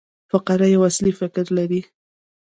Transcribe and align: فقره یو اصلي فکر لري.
فقره 0.31 0.65
یو 0.73 0.81
اصلي 0.89 1.11
فکر 1.19 1.45
لري. 1.57 1.81